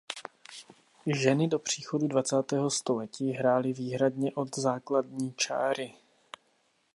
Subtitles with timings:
[1.21, 5.93] Ženy do příchodu dvacátého století hrály výhradně od základní čáry.